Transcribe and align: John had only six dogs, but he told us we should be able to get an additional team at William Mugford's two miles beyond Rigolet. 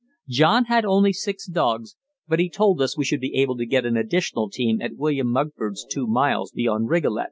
John 0.27 0.65
had 0.65 0.83
only 0.83 1.13
six 1.13 1.45
dogs, 1.47 1.95
but 2.27 2.39
he 2.39 2.49
told 2.49 2.81
us 2.81 2.97
we 2.97 3.05
should 3.05 3.19
be 3.21 3.35
able 3.35 3.55
to 3.57 3.67
get 3.67 3.85
an 3.85 3.95
additional 3.95 4.49
team 4.49 4.81
at 4.81 4.97
William 4.97 5.27
Mugford's 5.31 5.85
two 5.87 6.07
miles 6.07 6.49
beyond 6.51 6.89
Rigolet. 6.89 7.19